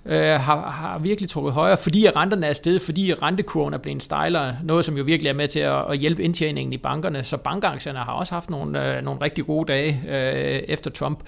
øh, 0.06 0.40
har, 0.40 0.70
har 0.70 0.98
virkelig 0.98 1.30
trukket 1.30 1.52
højere, 1.52 1.76
fordi 1.76 2.08
renterne 2.08 2.46
er 2.46 2.52
steget, 2.52 2.82
fordi 2.82 3.14
rentekurven 3.14 3.74
er 3.74 3.78
blevet 3.78 4.02
stejlere, 4.02 4.56
noget 4.64 4.84
som 4.84 4.96
jo 4.96 5.04
virkelig 5.04 5.30
er 5.30 5.34
med 5.34 5.48
til 5.48 5.60
at, 5.60 5.90
at 5.90 5.98
hjælpe 5.98 6.22
indtjeningen 6.22 6.72
i 6.72 6.78
bankerne, 6.78 7.24
så 7.24 7.36
bankaktierne 7.36 7.98
har 7.98 8.12
også 8.12 8.34
haft 8.34 8.50
nogle, 8.50 8.96
øh, 8.96 9.04
nogle 9.04 9.20
rigtig 9.20 9.46
gode 9.46 9.72
dage 9.72 10.02
øh, 10.08 10.62
efter 10.68 10.90
Trump. 10.90 11.20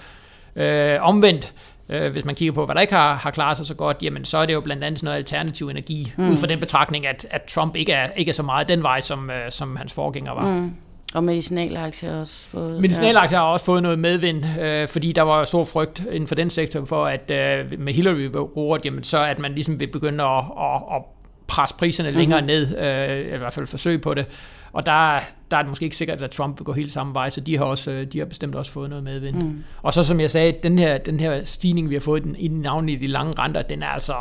Øh, 0.55 0.97
omvendt, 1.01 1.53
Øh, 1.89 2.11
hvis 2.11 2.25
man 2.25 2.35
kigger 2.35 2.53
på, 2.53 2.65
hvad 2.65 2.75
der 2.75 2.81
ikke 2.81 2.93
har, 2.93 3.13
har 3.13 3.31
klaret 3.31 3.57
sig 3.57 3.65
så 3.65 3.73
godt, 3.73 3.97
jamen 4.01 4.25
så 4.25 4.37
er 4.37 4.45
det 4.45 4.53
jo 4.53 4.61
blandt 4.61 4.83
andet 4.83 4.99
sådan 4.99 5.05
noget 5.05 5.17
alternativ 5.17 5.69
energi, 5.69 6.13
mm. 6.17 6.29
ud 6.29 6.35
fra 6.37 6.47
den 6.47 6.59
betragtning, 6.59 7.07
at, 7.07 7.27
at 7.31 7.43
Trump 7.43 7.75
ikke 7.75 7.91
er, 7.91 8.11
ikke 8.11 8.29
er 8.29 8.33
så 8.33 8.43
meget 8.43 8.67
den 8.67 8.83
vej, 8.83 8.99
som, 8.99 9.29
øh, 9.29 9.51
som 9.51 9.75
hans 9.75 9.93
forgænger 9.93 10.33
var. 10.33 10.49
Mm. 10.49 10.73
Og 11.13 11.23
medicinalaktier 11.23 12.11
har 12.11 12.19
også 12.19 12.47
fået... 12.49 12.81
Medicinalaktier 12.81 13.39
ja. 13.39 13.43
har 13.45 13.51
også 13.51 13.65
fået 13.65 13.83
noget 13.83 13.99
medvind, 13.99 14.43
øh, 14.61 14.87
fordi 14.87 15.11
der 15.11 15.21
var 15.21 15.45
stor 15.45 15.63
frygt 15.63 16.03
inden 16.11 16.27
for 16.27 16.35
den 16.35 16.49
sektor 16.49 16.85
for, 16.85 17.05
at 17.05 17.31
øh, 17.31 17.79
med 17.79 17.93
Hillary 17.93 18.29
roret, 18.57 18.85
jamen 18.85 19.03
så 19.03 19.23
at 19.23 19.39
man 19.39 19.53
ligesom 19.53 19.79
vil 19.79 19.87
begynde 19.87 20.23
at, 20.23 20.43
at, 20.59 20.81
at 20.95 21.01
presse 21.47 21.75
priserne 21.75 22.09
mm-hmm. 22.09 22.19
længere 22.19 22.41
ned, 22.41 22.77
øh, 22.77 23.35
i 23.35 23.37
hvert 23.37 23.53
fald 23.53 23.67
forsøg 23.67 24.01
på 24.01 24.13
det. 24.13 24.25
Og 24.73 24.85
der, 24.85 25.19
der 25.51 25.57
er 25.57 25.61
det 25.61 25.69
måske 25.69 25.83
ikke 25.83 25.97
sikkert, 25.97 26.21
at 26.21 26.31
Trump 26.31 26.59
vil 26.59 26.65
gå 26.65 26.71
helt 26.71 26.91
samme 26.91 27.13
vej, 27.13 27.29
så 27.29 27.41
de 27.41 27.57
har, 27.57 27.65
også, 27.65 28.05
de 28.13 28.19
har 28.19 28.25
bestemt 28.25 28.55
også 28.55 28.71
fået 28.71 28.89
noget 28.89 29.03
medvind. 29.03 29.35
Mm. 29.35 29.63
Og 29.81 29.93
så 29.93 30.03
som 30.03 30.19
jeg 30.19 30.31
sagde, 30.31 30.53
den 30.63 30.79
her, 30.79 30.97
den 30.97 31.19
her 31.19 31.43
stigning, 31.43 31.89
vi 31.89 31.95
har 31.95 31.99
fået 31.99 32.21
i, 32.21 32.23
den, 32.23 32.35
i 32.35 32.47
navnet 32.47 32.93
i 32.93 32.95
de 32.95 33.07
lange 33.07 33.33
renter, 33.39 33.61
den 33.61 33.83
er 33.83 33.87
altså 33.87 34.13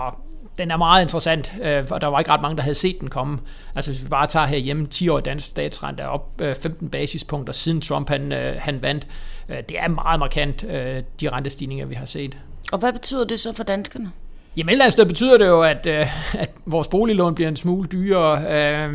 den 0.58 0.70
er 0.70 0.76
meget 0.76 1.02
interessant, 1.02 1.52
øh, 1.62 1.84
og 1.90 2.00
der 2.00 2.06
var 2.06 2.18
ikke 2.18 2.30
ret 2.30 2.42
mange, 2.42 2.56
der 2.56 2.62
havde 2.62 2.74
set 2.74 3.00
den 3.00 3.10
komme. 3.10 3.38
Altså 3.74 3.90
hvis 3.90 4.04
vi 4.04 4.08
bare 4.08 4.26
tager 4.26 4.46
herhjemme 4.46 4.86
10 4.86 5.08
år 5.08 5.20
dansk 5.20 5.46
statsrente 5.46 6.08
op 6.08 6.40
15 6.40 6.86
øh, 6.86 6.90
basispunkter, 6.90 7.52
siden 7.52 7.80
Trump 7.80 8.08
han, 8.08 8.32
øh, 8.32 8.56
han 8.58 8.82
vandt. 8.82 9.06
Det 9.48 9.78
er 9.78 9.88
meget 9.88 10.18
markant, 10.18 10.62
de 11.20 11.28
rentestigninger, 11.28 11.86
vi 11.86 11.94
har 11.94 12.06
set. 12.06 12.38
Og 12.72 12.78
hvad 12.78 12.92
betyder 12.92 13.24
det 13.24 13.40
så 13.40 13.52
for 13.52 13.64
danskerne? 13.64 14.12
Jamen 14.56 14.68
et 14.68 14.72
eller 14.72 14.84
andet 14.84 14.92
sted 14.92 15.06
betyder 15.06 15.38
det 15.38 15.46
jo, 15.46 15.62
at, 15.62 15.86
øh, 15.86 16.34
at 16.42 16.50
vores 16.66 16.88
boliglån 16.88 17.34
bliver 17.34 17.48
en 17.48 17.56
smule 17.56 17.88
dyrere. 17.88 18.38
Øh, 18.38 18.92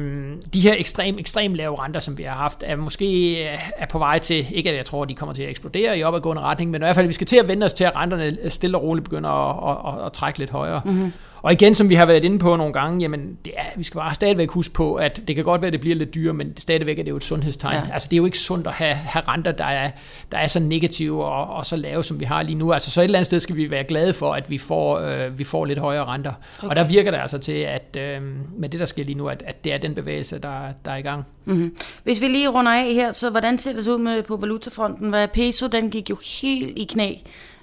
de 0.53 0.61
her 0.61 0.75
ekstrem, 0.77 1.19
ekstrem 1.19 1.53
lave 1.53 1.83
renter, 1.83 1.99
som 1.99 2.17
vi 2.17 2.23
har 2.23 2.35
haft, 2.35 2.63
er 2.65 2.75
måske 2.75 3.39
øh, 3.43 3.59
er 3.77 3.85
på 3.85 3.97
vej 3.97 4.19
til, 4.19 4.45
ikke 4.51 4.69
at 4.69 4.75
jeg 4.77 4.85
tror, 4.85 5.03
at 5.03 5.09
de 5.09 5.15
kommer 5.15 5.33
til 5.33 5.43
at 5.43 5.49
eksplodere 5.49 5.97
i 5.97 6.03
opadgående 6.03 6.41
retning, 6.41 6.71
men 6.71 6.81
i 6.81 6.83
hvert 6.83 6.95
fald, 6.95 7.07
vi 7.07 7.13
skal 7.13 7.27
til 7.27 7.37
at 7.37 7.47
vende 7.47 7.65
os 7.65 7.73
til, 7.73 7.83
at 7.83 7.95
renterne 7.95 8.37
stille 8.49 8.77
og 8.77 8.83
roligt 8.83 9.03
begynder 9.03 9.29
at, 9.29 9.77
at, 9.77 9.99
at, 9.99 10.05
at 10.05 10.13
trække 10.13 10.39
lidt 10.39 10.51
højere. 10.51 10.81
Mm-hmm. 10.85 11.13
Og 11.47 11.53
igen, 11.53 11.75
som 11.75 11.89
vi 11.89 11.95
har 11.95 12.05
været 12.05 12.25
inde 12.25 12.39
på 12.39 12.55
nogle 12.55 12.73
gange, 12.73 13.01
jamen, 13.01 13.37
det 13.45 13.53
er, 13.57 13.63
vi 13.77 13.83
skal 13.83 13.97
bare 13.97 14.15
stadigvæk 14.15 14.51
huske 14.51 14.73
på, 14.73 14.95
at 14.95 15.21
det 15.27 15.35
kan 15.35 15.45
godt 15.45 15.61
være, 15.61 15.67
at 15.67 15.73
det 15.73 15.81
bliver 15.81 15.95
lidt 15.95 16.13
dyrere, 16.15 16.33
men 16.33 16.57
stadigvæk 16.57 16.99
er 16.99 17.03
det 17.03 17.09
jo 17.09 17.15
et 17.15 17.23
sundhedstegn. 17.23 17.75
Ja. 17.75 17.93
Altså, 17.93 18.07
det 18.11 18.15
er 18.15 18.17
jo 18.17 18.25
ikke 18.25 18.37
sundt 18.37 18.67
at 18.67 18.73
have, 18.73 18.93
have 18.93 19.23
renter, 19.27 19.51
der 19.51 19.65
er, 19.65 19.91
der 20.31 20.37
er 20.37 20.47
så 20.47 20.59
negative 20.59 21.25
og, 21.25 21.55
og 21.55 21.65
så 21.65 21.75
lave, 21.75 22.03
som 22.03 22.19
vi 22.19 22.25
har 22.25 22.43
lige 22.43 22.55
nu. 22.55 22.73
Altså, 22.73 22.91
så 22.91 23.01
et 23.01 23.03
eller 23.03 23.19
andet 23.19 23.27
sted 23.27 23.39
skal 23.39 23.55
vi 23.55 23.71
være 23.71 23.83
glade 23.83 24.13
for, 24.13 24.33
at 24.33 24.49
vi 24.49 24.57
får, 24.57 24.99
øh, 24.99 25.39
vi 25.39 25.43
får 25.43 25.65
lidt 25.65 25.79
højere 25.79 26.05
renter. 26.05 26.33
Okay. 26.57 26.67
Og 26.67 26.75
der 26.75 26.87
virker 26.87 27.11
det 27.11 27.17
altså 27.17 27.37
til, 27.37 27.51
at 27.51 27.97
øh, 27.99 28.21
med 28.57 28.69
det, 28.69 28.79
der 28.79 28.85
sker 28.85 29.03
lige 29.03 29.17
nu, 29.17 29.27
at, 29.27 29.43
at 29.47 29.63
det 29.63 29.73
er 29.73 29.77
den 29.77 29.95
bevægelse, 29.95 30.39
der, 30.39 30.59
der 30.85 30.91
er 30.91 30.97
i 30.97 31.01
gang. 31.01 31.25
Mm-hmm. 31.45 31.77
Hvis 32.03 32.21
vi 32.21 32.27
lige 32.27 32.49
runder 32.49 32.71
af 32.71 32.93
her, 32.93 33.11
så 33.11 33.29
hvordan 33.29 33.57
ser 33.57 33.73
det 33.73 33.87
ud 33.87 33.97
med 33.97 34.23
på 34.23 34.35
valutafronten? 34.37 35.09
Hvad 35.09 35.27
peso, 35.27 35.67
den 35.67 35.89
gik 35.89 36.09
jo 36.09 36.17
helt 36.41 36.77
i 36.77 36.83
knæ. 36.83 37.13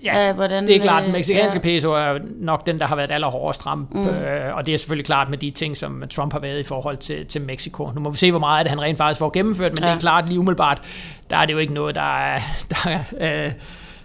Ja, 0.05 0.31
uh, 0.31 0.37
hvordan, 0.37 0.67
det 0.67 0.77
er 0.77 0.81
klart. 0.81 1.03
Den 1.03 1.11
øh, 1.11 1.17
mexikanske 1.17 1.59
ja. 1.59 1.63
peso 1.63 1.93
er 1.93 2.19
nok 2.37 2.67
den, 2.67 2.81
der 2.81 2.87
har 2.87 2.97
været 2.97 3.11
allerhårdest 3.11 3.67
ramt. 3.67 3.95
Mm. 3.95 4.09
Øh, 4.09 4.57
og 4.57 4.67
det 4.67 4.75
er 4.75 4.79
selvfølgelig 4.79 5.07
klart 5.07 5.29
med 5.29 5.39
de 5.39 5.51
ting, 5.51 5.77
som 5.77 6.05
Trump 6.11 6.33
har 6.33 6.41
været 6.41 6.61
i 6.61 6.63
forhold 6.63 6.97
til, 6.97 7.27
til 7.27 7.43
Mexico. 7.43 7.91
Nu 7.95 8.01
må 8.01 8.11
vi 8.11 8.17
se, 8.17 8.31
hvor 8.31 8.41
meget 8.41 8.59
af 8.59 8.65
det 8.65 8.71
han 8.71 8.81
rent 8.81 8.99
faktisk 8.99 9.19
får 9.19 9.31
gennemført, 9.31 9.73
men 9.73 9.83
ja. 9.83 9.89
det 9.89 9.95
er 9.95 10.01
klart 10.01 10.29
lige 10.29 10.39
umiddelbart, 10.39 10.83
der 11.31 11.37
er 11.37 11.47
det 11.47 11.53
jo 11.53 11.59
ikke 11.59 11.75
noget, 11.75 11.95
der 11.95 12.19
er, 12.19 12.41
der 12.71 13.05
er 13.21 13.47
øh, 13.47 13.53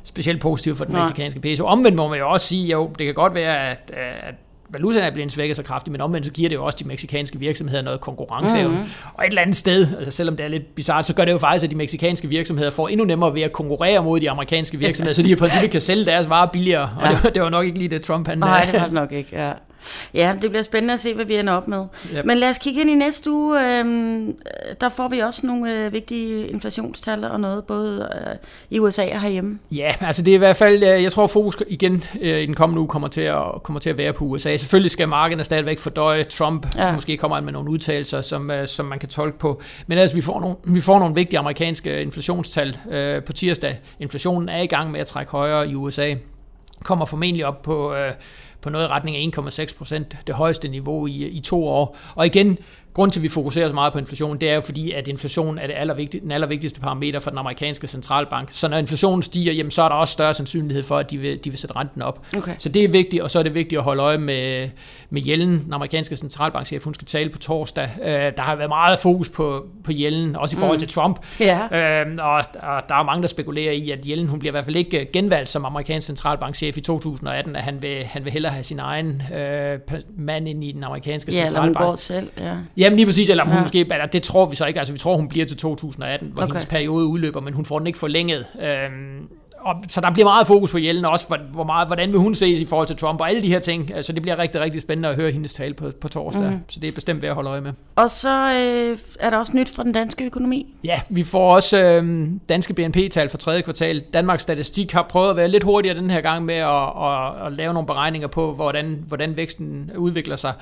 specielt 0.03 0.41
positivt 0.41 0.77
for 0.77 0.86
den 0.86 0.96
mexikanske 0.96 1.39
peso. 1.39 1.65
Omvendt 1.65 1.98
må 1.98 2.08
man 2.08 2.20
jo 2.20 2.29
også 2.29 2.48
sige, 2.48 2.72
jo, 2.72 2.91
det 2.98 3.06
kan 3.06 3.15
godt 3.15 3.34
være, 3.34 3.70
at, 3.70 3.91
at 4.24 4.36
valutaen 4.69 5.03
er 5.03 5.11
blevet 5.11 5.31
svækket 5.31 5.57
så 5.57 5.63
kraftigt, 5.63 5.91
men 5.91 6.01
omvendt 6.01 6.25
så 6.25 6.31
giver 6.31 6.49
det 6.49 6.55
jo 6.55 6.65
også 6.65 6.77
de 6.81 6.88
meksikanske 6.88 7.39
virksomheder 7.39 7.81
noget 7.81 7.99
konkurrenceevne. 7.99 8.75
Mm-hmm. 8.75 8.91
Og 9.13 9.23
et 9.25 9.29
eller 9.29 9.41
andet 9.41 9.55
sted, 9.55 9.88
altså 9.97 10.11
selvom 10.11 10.38
det 10.38 10.43
er 10.43 10.47
lidt 10.47 10.75
bizart, 10.75 11.05
så 11.05 11.13
gør 11.13 11.25
det 11.25 11.31
jo 11.31 11.38
faktisk, 11.38 11.63
at 11.63 11.71
de 11.71 11.75
meksikanske 11.75 12.27
virksomheder 12.27 12.71
får 12.71 12.88
endnu 12.88 13.05
nemmere 13.05 13.33
ved 13.33 13.41
at 13.41 13.51
konkurrere 13.51 14.03
mod 14.03 14.19
de 14.19 14.29
amerikanske 14.29 14.77
virksomheder, 14.77 15.15
så 15.15 15.21
de 15.21 15.29
i 15.29 15.35
princippet 15.35 15.71
kan 15.71 15.81
sælge 15.81 16.05
deres 16.05 16.29
varer 16.29 16.47
billigere. 16.47 16.89
Og 16.97 17.03
ja. 17.03 17.09
det, 17.09 17.23
var, 17.23 17.29
det 17.29 17.41
var 17.41 17.49
nok 17.49 17.65
ikke 17.65 17.77
lige 17.77 17.89
det, 17.89 18.01
Trump 18.01 18.27
han... 18.27 18.38
Nej, 18.38 18.69
det 18.71 18.81
var 18.81 18.88
nok 18.88 19.11
ikke, 19.11 19.29
ja. 19.31 19.51
Ja, 20.13 20.36
det 20.41 20.50
bliver 20.50 20.63
spændende 20.63 20.93
at 20.93 21.00
se, 21.00 21.13
hvad 21.13 21.25
vi 21.25 21.36
ender 21.36 21.53
op 21.53 21.67
med. 21.67 21.86
Yep. 22.15 22.25
Men 22.25 22.38
lad 22.38 22.50
os 22.50 22.57
kigge 22.57 22.81
ind 22.81 22.89
i 22.89 22.95
næste 22.95 23.31
uge. 23.31 23.79
Øhm, 23.79 24.36
der 24.81 24.89
får 24.89 25.07
vi 25.07 25.19
også 25.19 25.48
nogle 25.48 25.74
øh, 25.74 25.93
vigtige 25.93 26.48
inflationstal 26.48 27.25
og 27.25 27.39
noget, 27.39 27.63
både 27.65 28.09
øh, 28.27 28.36
i 28.69 28.79
USA 28.79 29.03
og 29.13 29.21
herhjemme. 29.21 29.59
Ja, 29.71 29.93
altså 30.01 30.21
det 30.21 30.31
er 30.31 30.36
i 30.36 30.38
hvert 30.38 30.55
fald, 30.55 30.83
øh, 30.83 31.03
jeg 31.03 31.12
tror 31.12 31.27
fokus 31.27 31.57
igen 31.67 32.03
øh, 32.21 32.41
i 32.41 32.45
den 32.45 32.55
kommende 32.55 32.79
uge 32.79 32.88
kommer 32.88 33.07
til, 33.07 33.21
at, 33.21 33.63
kommer 33.63 33.79
til 33.79 33.89
at 33.89 33.98
være 33.98 34.13
på 34.13 34.25
USA. 34.25 34.57
Selvfølgelig 34.57 34.91
skal 34.91 35.07
markederne 35.07 35.43
stadigvæk 35.43 35.79
fordøje 35.79 36.24
Trump. 36.24 36.67
Ja. 36.75 36.93
Måske 36.93 37.17
kommer 37.17 37.38
han 37.38 37.43
med 37.43 37.53
nogle 37.53 37.71
udtalelser, 37.71 38.21
som, 38.21 38.51
øh, 38.51 38.67
som 38.67 38.86
man 38.86 39.00
kan 39.00 39.09
tolke 39.09 39.38
på. 39.38 39.62
Men 39.88 39.98
altså, 39.98 40.15
vi 40.15 40.21
får 40.21 40.39
nogle, 40.39 40.55
vi 40.63 40.81
får 40.81 41.00
nogle 41.00 41.15
vigtige 41.15 41.39
amerikanske 41.39 42.01
inflationstal 42.01 42.77
øh, 42.91 43.24
på 43.24 43.33
tirsdag. 43.33 43.79
Inflationen 44.00 44.50
er 44.50 44.62
i 44.62 44.67
gang 44.67 44.91
med 44.91 45.00
at 45.00 45.07
trække 45.07 45.31
højere 45.31 45.69
i 45.69 45.75
USA. 45.75 46.13
Kommer 46.83 47.05
formentlig 47.05 47.45
op 47.45 47.62
på... 47.62 47.93
Øh, 47.93 48.12
på 48.61 48.69
noget 48.69 48.85
i 48.85 48.87
retning 48.87 49.17
af 49.17 49.39
1,6 49.39 49.77
procent, 49.77 50.17
det 50.27 50.35
højeste 50.35 50.67
niveau 50.67 51.07
i, 51.07 51.27
i 51.27 51.39
to 51.39 51.67
år. 51.67 51.97
Og 52.15 52.25
igen, 52.25 52.57
Grunden 52.93 53.12
til, 53.12 53.19
at 53.19 53.24
vi 53.24 53.29
fokuserer 53.29 53.67
så 53.67 53.74
meget 53.74 53.93
på 53.93 54.00
inflation, 54.00 54.38
det 54.38 54.50
er 54.50 54.55
jo 54.55 54.62
fordi, 54.62 54.91
at 54.91 55.08
inflation 55.08 55.58
er 55.58 55.67
det 55.67 55.74
allervigtig, 55.77 56.22
den 56.22 56.31
allervigtigste 56.31 56.81
parameter 56.81 57.19
for 57.19 57.29
den 57.29 57.39
amerikanske 57.39 57.88
centralbank. 57.88 58.50
Så 58.51 58.67
når 58.67 58.77
inflationen 58.77 59.24
stiger, 59.24 59.53
jamen, 59.53 59.72
så 59.72 59.81
er 59.81 59.89
der 59.89 59.96
også 59.96 60.12
større 60.12 60.34
sandsynlighed 60.34 60.84
for, 60.84 60.98
at 60.98 61.12
de 61.12 61.17
vil, 61.17 61.43
de 61.43 61.50
vil 61.50 61.60
sætte 61.60 61.75
renten 61.75 62.01
op. 62.01 62.25
Okay. 62.38 62.53
Så 62.58 62.69
det 62.69 62.84
er 62.84 62.88
vigtigt, 62.88 63.24
og 63.24 63.31
så 63.31 63.39
er 63.39 63.43
det 63.43 63.53
vigtigt 63.55 63.79
at 63.79 63.84
holde 63.84 64.03
øje 64.03 64.17
med, 64.17 64.69
med 65.10 65.22
Jellen, 65.22 65.63
den 65.65 65.74
amerikanske 65.74 66.15
centralbankchef. 66.15 66.84
Hun 66.84 66.93
skal 66.93 67.05
tale 67.05 67.29
på 67.29 67.38
torsdag. 67.38 67.89
Øh, 68.01 68.10
der 68.12 68.41
har 68.41 68.55
været 68.55 68.69
meget 68.69 69.00
fokus 69.00 69.29
på, 69.29 69.65
på 69.84 69.91
Jellen, 69.91 70.36
også 70.36 70.55
i 70.55 70.60
forhold 70.60 70.77
mm. 70.77 70.79
til 70.79 70.88
Trump. 70.88 71.19
Ja. 71.39 72.03
Øh, 72.05 72.17
og, 72.19 72.43
og 72.60 72.84
der 72.89 72.96
er 72.96 73.03
mange, 73.03 73.22
der 73.22 73.27
spekulerer 73.27 73.72
i, 73.72 73.91
at 73.91 74.10
Jellen 74.10 74.27
hun 74.27 74.39
bliver 74.39 74.51
i 74.51 74.53
hvert 74.53 74.65
fald 74.65 74.75
ikke 74.75 75.10
genvalgt 75.13 75.50
som 75.50 75.65
amerikansk 75.65 76.08
centralbankchef 76.08 76.77
i 76.77 76.81
2018, 76.81 77.55
at 77.55 77.63
han 77.63 77.81
vil, 77.81 78.03
han 78.03 78.25
vil 78.25 78.34
hellere 78.34 78.51
have 78.51 78.63
sin 78.63 78.79
egen 78.79 79.24
øh, 79.36 79.79
mand 80.17 80.48
ind 80.48 80.63
i 80.63 80.72
den 80.72 80.84
amerikanske 80.84 81.31
ja, 81.31 81.38
centralbank. 81.38 81.75
Ja, 81.75 81.79
eller 81.79 81.86
hun 81.86 81.91
går 81.91 81.96
selv, 81.96 82.31
ja. 82.38 82.55
Jamen 82.79 82.98
lige 82.98 83.05
præcis, 83.05 83.29
eller 83.29 83.45
hun 83.45 83.53
ja. 83.53 83.62
måske, 83.62 83.79
eller 83.79 84.05
det 84.05 84.24
tror 84.24 84.45
vi 84.45 84.55
så 84.55 84.65
ikke, 84.65 84.79
altså 84.79 84.93
vi 84.93 85.00
tror, 85.00 85.15
hun 85.15 85.27
bliver 85.27 85.45
til 85.45 85.57
2018, 85.57 86.29
hvor 86.33 86.43
okay. 86.43 86.51
hendes 86.51 86.65
periode 86.65 87.05
udløber, 87.05 87.41
men 87.41 87.53
hun 87.53 87.65
får 87.65 87.77
den 87.79 87.88
ikke 87.88 88.00
forlænget. 88.00 88.45
Øhm, 88.62 89.27
og, 89.61 89.75
så 89.87 90.01
der 90.01 90.11
bliver 90.11 90.25
meget 90.25 90.47
fokus 90.47 90.71
på 90.71 90.77
Jellen 90.77 91.05
også, 91.05 91.27
hvor, 91.27 91.37
hvor 91.51 91.63
meget, 91.63 91.87
hvordan 91.87 92.11
vil 92.11 92.19
hun 92.19 92.35
ses 92.35 92.59
i 92.59 92.65
forhold 92.65 92.87
til 92.87 92.95
Trump 92.95 93.21
og 93.21 93.29
alle 93.29 93.41
de 93.41 93.47
her 93.47 93.59
ting. 93.59 93.95
Altså, 93.95 94.13
det 94.13 94.21
bliver 94.21 94.39
rigtig, 94.39 94.61
rigtig 94.61 94.81
spændende 94.81 95.09
at 95.09 95.15
høre 95.15 95.31
hendes 95.31 95.53
tale 95.53 95.73
på, 95.73 95.91
på 96.01 96.07
torsdag. 96.07 96.51
Mm. 96.51 96.59
Så 96.67 96.79
det 96.79 96.87
er 96.87 96.91
bestemt 96.91 97.21
ved 97.21 97.29
at 97.29 97.35
holde 97.35 97.49
øje 97.49 97.61
med. 97.61 97.73
Og 97.95 98.11
så 98.11 98.53
øh, 98.53 98.97
er 99.19 99.29
der 99.29 99.37
også 99.37 99.51
nyt 99.55 99.69
fra 99.69 99.83
den 99.83 99.91
danske 99.91 100.25
økonomi. 100.25 100.73
Ja, 100.83 101.01
vi 101.09 101.23
får 101.23 101.55
også 101.55 101.77
øh, 101.77 102.27
danske 102.49 102.73
BNP-tal 102.73 103.29
for 103.29 103.37
tredje 103.37 103.61
kvartal. 103.61 103.99
Danmarks 103.99 104.43
Statistik 104.43 104.91
har 104.91 105.03
prøvet 105.03 105.29
at 105.29 105.35
være 105.35 105.47
lidt 105.47 105.63
hurtigere 105.63 105.97
den 105.97 106.09
her 106.09 106.21
gang 106.21 106.45
med 106.45 106.55
at, 106.55 106.89
at, 107.01 107.47
at 107.47 107.53
lave 107.53 107.73
nogle 107.73 107.87
beregninger 107.87 108.27
på, 108.27 108.53
hvordan, 108.53 109.03
hvordan 109.07 109.37
væksten 109.37 109.91
udvikler 109.95 110.35
sig. 110.35 110.53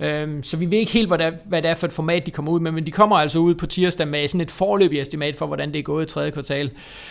Øhm, 0.00 0.42
så 0.42 0.56
vi 0.56 0.70
ved 0.70 0.78
ikke 0.78 0.92
helt, 0.92 1.08
hvad 1.08 1.18
det, 1.18 1.26
er, 1.26 1.32
hvad 1.44 1.62
det 1.62 1.70
er 1.70 1.74
for 1.74 1.86
et 1.86 1.92
format, 1.92 2.26
de 2.26 2.30
kommer 2.30 2.52
ud 2.52 2.60
med, 2.60 2.72
men 2.72 2.86
de 2.86 2.90
kommer 2.90 3.16
altså 3.16 3.38
ud 3.38 3.54
på 3.54 3.66
tirsdag 3.66 4.08
med 4.08 4.28
sådan 4.28 4.40
et 4.40 4.50
forløbigt 4.50 5.02
estimat 5.02 5.36
for, 5.36 5.46
hvordan 5.46 5.72
det 5.72 5.78
er 5.78 5.82
gået 5.82 6.10
i 6.10 6.12
tredje 6.12 6.30
kvartal. 6.30 6.70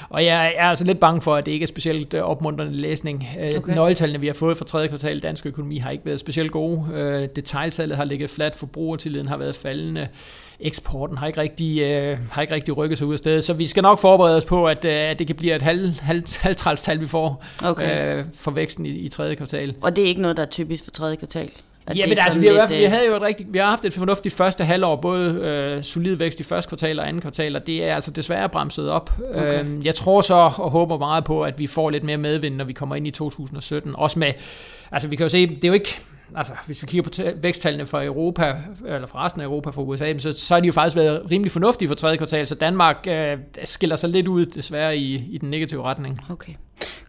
Og 0.09 0.25
jeg 0.25 0.53
er 0.57 0.69
altså 0.69 0.85
lidt 0.85 0.99
bange 0.99 1.21
for, 1.21 1.32
at 1.37 1.45
det 1.45 1.51
ikke 1.51 1.63
er 1.63 1.67
specielt 1.67 2.13
øh, 2.13 2.21
opmuntrende 2.21 2.77
læsning. 2.77 3.27
Øh, 3.39 3.57
okay. 3.57 3.75
Nøgletallene, 3.75 4.19
vi 4.19 4.27
har 4.27 4.33
fået 4.33 4.57
fra 4.57 4.65
tredje 4.65 4.87
kvartal 4.87 5.19
dansk 5.19 5.45
økonomi, 5.45 5.77
har 5.77 5.91
ikke 5.91 6.05
været 6.05 6.19
specielt 6.19 6.51
gode. 6.51 6.85
Øh, 6.93 7.27
detaljtallet 7.35 7.97
har 7.97 8.03
ligget 8.03 8.29
fladt, 8.29 8.55
forbrugertilliden 8.55 9.27
har 9.27 9.37
været 9.37 9.55
faldende 9.55 10.07
eksporten 10.59 11.17
har 11.17 11.27
ikke 11.27 11.41
rigtig, 11.41 11.81
øh, 11.81 12.17
har 12.31 12.41
ikke 12.41 12.53
rigtig 12.53 12.77
rykket 12.77 12.97
sig 12.97 13.07
ud 13.07 13.13
af 13.13 13.19
stedet. 13.19 13.43
Så 13.43 13.53
vi 13.53 13.67
skal 13.67 13.83
nok 13.83 13.99
forberede 13.99 14.37
os 14.37 14.45
på, 14.45 14.67
at, 14.67 14.85
øh, 14.85 14.91
at 14.93 15.19
det 15.19 15.27
kan 15.27 15.35
blive 15.35 15.55
et 15.55 15.61
halv, 15.61 15.99
halv, 15.99 16.23
halvtrælstal, 16.39 16.99
vi 16.99 17.07
får 17.07 17.43
okay. 17.63 18.17
øh, 18.17 18.25
for 18.33 18.51
væksten 18.51 18.85
i, 18.85 18.89
i 18.89 19.07
tredje 19.07 19.35
kvartal. 19.35 19.75
Og 19.81 19.95
det 19.95 20.03
er 20.03 20.07
ikke 20.07 20.21
noget, 20.21 20.37
der 20.37 20.43
er 20.43 20.47
typisk 20.47 20.83
for 20.83 20.91
tredje 20.91 21.15
kvartal? 21.15 21.51
Ja, 21.95 22.07
men 22.07 22.17
altså, 22.19 22.39
vi, 22.39 22.47
har, 22.47 22.67
vi, 22.67 22.85
øh, 22.85 22.91
havde 22.91 23.07
jo 23.07 23.15
et 23.15 23.21
rigtigt, 23.21 23.53
vi 23.53 23.57
har 23.57 23.65
haft 23.65 23.85
et 23.85 23.93
fornuftigt 23.93 24.35
første 24.35 24.63
halvår, 24.63 24.95
både 24.95 25.33
øh, 25.33 25.83
solid 25.83 26.15
vækst 26.15 26.39
i 26.39 26.43
første 26.43 26.69
kvartal 26.69 26.99
og 26.99 27.07
anden 27.07 27.21
kvartal, 27.21 27.55
og 27.55 27.67
det 27.67 27.83
er 27.83 27.95
altså 27.95 28.11
desværre 28.11 28.49
bremset 28.49 28.89
op. 28.89 29.11
Okay. 29.33 29.59
Øhm, 29.59 29.81
jeg 29.81 29.95
tror 29.95 30.21
så 30.21 30.33
og 30.33 30.71
håber 30.71 30.97
meget 30.97 31.23
på, 31.23 31.43
at 31.43 31.59
vi 31.59 31.67
får 31.67 31.89
lidt 31.89 32.03
mere 32.03 32.17
medvind, 32.17 32.55
når 32.55 32.65
vi 32.65 32.73
kommer 32.73 32.95
ind 32.95 33.07
i 33.07 33.11
2017. 33.11 33.95
Også 33.95 34.19
med, 34.19 34.33
altså 34.91 35.07
vi 35.07 35.15
kan 35.15 35.23
jo 35.23 35.29
se, 35.29 35.47
det 35.47 35.63
er 35.63 35.67
jo 35.67 35.73
ikke, 35.73 35.99
altså 36.35 36.53
hvis 36.65 36.81
vi 36.81 36.87
kigger 36.87 37.03
på 37.03 37.37
væksttallene 37.41 37.85
for 37.85 38.01
Europa, 38.01 38.55
eller 38.85 39.07
for 39.07 39.17
resten 39.17 39.41
af 39.41 39.45
Europa 39.45 39.69
for 39.69 39.81
USA, 39.81 40.17
så, 40.17 40.33
så 40.33 40.53
har 40.53 40.61
de 40.61 40.67
jo 40.67 40.73
faktisk 40.73 40.95
været 40.95 41.31
rimelig 41.31 41.51
fornuftige 41.51 41.87
for 41.87 41.95
tredje 41.95 42.17
kvartal, 42.17 42.47
så 42.47 42.55
Danmark 42.55 43.07
øh, 43.07 43.37
skiller 43.63 43.95
sig 43.95 44.09
lidt 44.09 44.27
ud 44.27 44.45
desværre 44.45 44.97
i, 44.97 45.25
i 45.29 45.37
den 45.37 45.49
negative 45.49 45.83
retning. 45.83 46.19
Okay. 46.29 46.53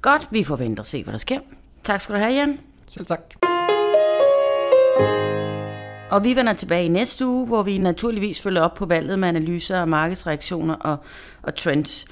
Godt, 0.02 0.28
vi 0.31 0.45
forventer 0.45 0.83
at 0.83 0.87
se, 0.87 1.02
hvad 1.02 1.12
der 1.12 1.19
sker. 1.19 1.38
Tak 1.85 2.00
skal 2.00 2.14
du 2.14 2.21
have, 2.21 2.35
Jan. 2.35 2.61
Selv 2.88 3.07
tak. 3.07 3.53
Og 6.10 6.24
vi 6.24 6.36
vender 6.36 6.52
tilbage 6.52 6.84
i 6.84 6.88
næste 6.88 7.26
uge, 7.26 7.46
hvor 7.46 7.62
vi 7.62 7.78
naturligvis 7.78 8.42
følger 8.42 8.62
op 8.62 8.74
på 8.74 8.86
valget 8.86 9.18
med 9.18 9.28
analyser 9.28 9.80
af 9.80 9.88
markedsreaktioner 9.88 10.74
og, 10.74 10.96
og 11.42 11.54
trends. 11.54 12.06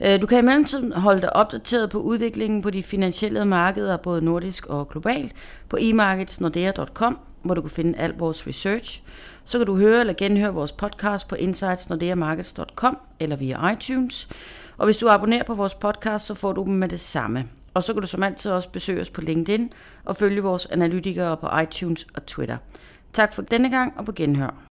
Øh, 0.00 0.22
du 0.22 0.26
kan 0.26 0.38
i 0.38 0.42
mellemtiden 0.42 0.92
holde 0.92 1.20
dig 1.20 1.36
opdateret 1.36 1.90
på 1.90 1.98
udviklingen 1.98 2.62
på 2.62 2.70
de 2.70 2.82
finansielle 2.82 3.44
markeder, 3.44 3.96
både 3.96 4.22
nordisk 4.24 4.66
og 4.66 4.88
globalt, 4.88 5.32
på 5.68 5.76
emarketsnordea.com, 5.80 7.18
hvor 7.42 7.54
du 7.54 7.60
kan 7.60 7.70
finde 7.70 7.98
al 7.98 8.14
vores 8.18 8.46
research. 8.46 9.02
Så 9.44 9.58
kan 9.58 9.66
du 9.66 9.76
høre 9.76 10.00
eller 10.00 10.12
genhøre 10.12 10.54
vores 10.54 10.72
podcast 10.72 11.28
på 11.28 11.34
insightsnordeamarkets.com 11.34 12.98
eller 13.20 13.36
via 13.36 13.70
iTunes. 13.70 14.28
Og 14.76 14.84
hvis 14.84 14.96
du 14.96 15.08
abonnerer 15.08 15.44
på 15.44 15.54
vores 15.54 15.74
podcast, 15.74 16.26
så 16.26 16.34
får 16.34 16.52
du 16.52 16.64
dem 16.64 16.74
med 16.74 16.88
det 16.88 17.00
samme. 17.00 17.57
Og 17.78 17.84
så 17.84 17.92
kan 17.92 18.02
du 18.02 18.08
som 18.08 18.22
altid 18.22 18.50
også 18.50 18.68
besøge 18.68 19.00
os 19.00 19.10
på 19.10 19.20
LinkedIn 19.20 19.72
og 20.04 20.16
følge 20.16 20.42
vores 20.42 20.66
analytikere 20.66 21.36
på 21.36 21.48
iTunes 21.62 22.06
og 22.14 22.26
Twitter. 22.26 22.56
Tak 23.12 23.32
for 23.32 23.42
denne 23.42 23.70
gang 23.70 23.92
og 23.98 24.04
på 24.04 24.12
genhør. 24.12 24.62